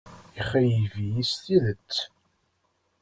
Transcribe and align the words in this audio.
Ixeyyeb-iyi 0.39 1.23
s 1.31 1.33
tidet. 1.43 1.95